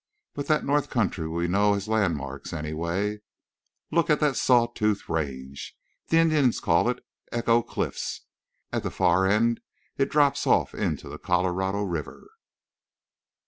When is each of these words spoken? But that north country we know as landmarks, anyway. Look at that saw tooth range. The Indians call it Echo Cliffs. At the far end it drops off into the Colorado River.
But 0.33 0.47
that 0.47 0.65
north 0.65 0.89
country 0.89 1.27
we 1.27 1.47
know 1.47 1.75
as 1.75 1.87
landmarks, 1.87 2.53
anyway. 2.53 3.19
Look 3.91 4.09
at 4.09 4.19
that 4.19 4.35
saw 4.35 4.65
tooth 4.65 5.07
range. 5.07 5.77
The 6.07 6.17
Indians 6.17 6.59
call 6.59 6.89
it 6.89 7.05
Echo 7.31 7.61
Cliffs. 7.61 8.21
At 8.73 8.81
the 8.81 8.89
far 8.89 9.27
end 9.27 9.59
it 9.99 10.09
drops 10.09 10.47
off 10.47 10.73
into 10.73 11.07
the 11.07 11.19
Colorado 11.19 11.83
River. 11.83 12.31